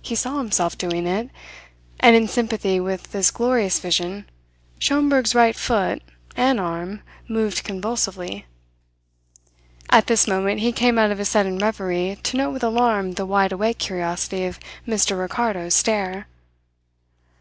[0.00, 1.28] He saw himself doing it;
[1.98, 4.30] and in sympathy with this glorious vision
[4.78, 6.02] Schomberg's right foot,
[6.36, 8.46] and arm moved convulsively.
[9.90, 13.26] At this moment he came out of his sudden reverie to note with alarm the
[13.26, 15.18] wide awake curiosity of Mr.
[15.18, 16.28] Ricardo's stare.